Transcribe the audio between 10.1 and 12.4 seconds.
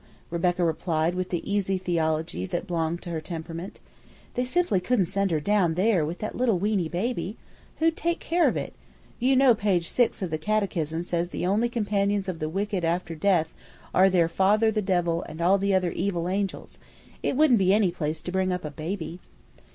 of the catechism says the only companions of